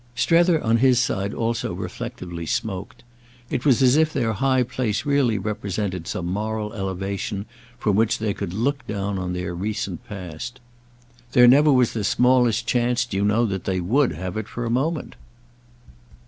[0.15, 3.03] Strether on his side also reflectively smoked.
[3.51, 7.45] It was as if their high place really represented some moral elevation
[7.77, 10.59] from which they could look down on their recent past.
[11.33, 14.65] "There never was the smallest chance, do you know, that they would have it for
[14.65, 15.17] a moment."